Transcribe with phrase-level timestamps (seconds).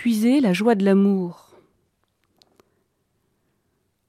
[0.00, 1.50] puiser la joie de l'amour.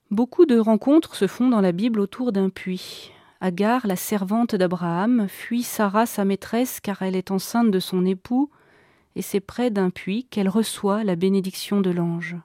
[0.10, 3.12] Beaucoup de rencontres se font dans la Bible autour d'un puits.
[3.42, 8.50] Agar, la servante d'Abraham, fuit Sarah, sa maîtresse, car elle est enceinte de son époux,
[9.18, 12.38] et c'est près d'un puits qu'elle reçoit la bénédiction de l'ange.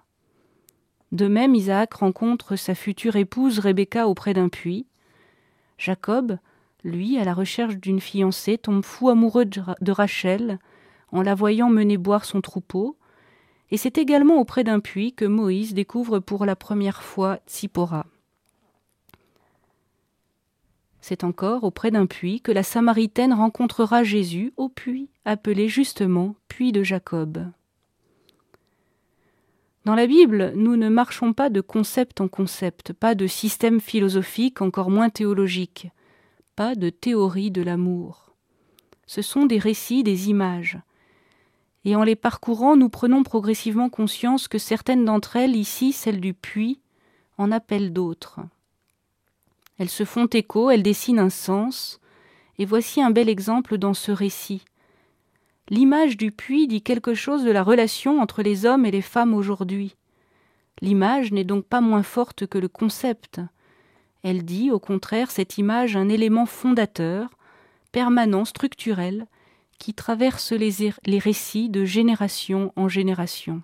[1.13, 4.89] De même, Isaac rencontre sa future épouse Rebecca auprès d'un puits.
[5.79, 6.37] Jacob,
[6.83, 10.59] lui, à la recherche d'une fiancée, tombe fou amoureux de Rachel
[11.13, 12.97] en la voyant mener boire son troupeau,
[13.71, 18.07] et c'est également auprès d'un puits que Moïse découvre pour la première fois Tsippora.
[21.01, 26.73] C'est encore auprès d'un puits que la Samaritaine rencontrera Jésus au puits appelé justement puits
[26.73, 27.47] de Jacob.
[29.85, 34.61] Dans la Bible, nous ne marchons pas de concept en concept, pas de système philosophique,
[34.61, 35.91] encore moins théologique,
[36.57, 38.35] pas de théorie de l'amour.
[39.07, 40.77] Ce sont des récits, des images.
[41.87, 46.35] Et en les parcourant, nous prenons progressivement conscience que certaines d'entre elles, ici celle du
[46.35, 46.81] puits,
[47.39, 48.41] en appellent d'autres.
[49.79, 52.01] Elles se font écho, elles dessinent un sens,
[52.59, 54.65] et voici un bel exemple dans ce récit.
[55.69, 59.33] L'image du puits dit quelque chose de la relation entre les hommes et les femmes
[59.33, 59.95] aujourd'hui.
[60.81, 63.41] L'image n'est donc pas moins forte que le concept.
[64.25, 67.31] Elle dit, au contraire, cette image un élément fondateur,
[67.93, 69.29] permanent, structurel,
[69.79, 73.63] qui traverse les, les récits de génération en génération.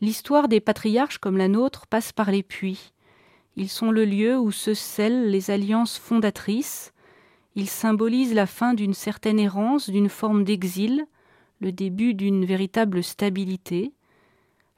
[0.00, 2.92] L'histoire des patriarches comme la nôtre passe par les puits.
[3.56, 6.92] Ils sont le lieu où se scellent les alliances fondatrices.
[7.56, 11.06] Ils symbolisent la fin d'une certaine errance, d'une forme d'exil,
[11.60, 13.92] le début d'une véritable stabilité.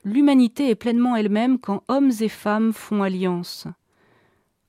[0.05, 3.67] L'humanité est pleinement elle-même quand hommes et femmes font alliance.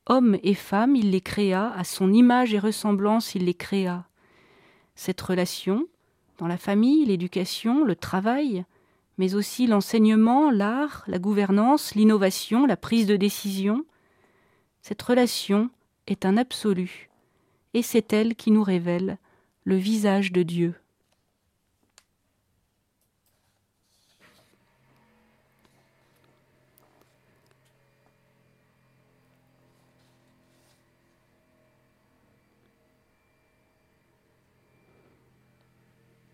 [0.07, 4.07] Hommes et femmes, il les créa, à son image et ressemblance, il les créa.
[4.95, 5.87] Cette relation,
[6.37, 8.65] dans la famille, l'éducation, le travail,
[9.17, 13.85] mais aussi l'enseignement, l'art, la gouvernance, l'innovation, la prise de décision,
[14.81, 15.69] cette relation
[16.07, 17.09] est un absolu,
[17.75, 19.19] et c'est elle qui nous révèle
[19.63, 20.73] le visage de Dieu.